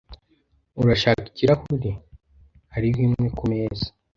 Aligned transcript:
Urashaka 0.81 1.23
ikirahure? 1.31 1.91
Hariho 2.73 2.99
imwe 3.07 3.27
kumeza. 3.37 3.87